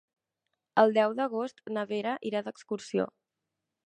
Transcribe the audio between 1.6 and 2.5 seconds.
na Vera irà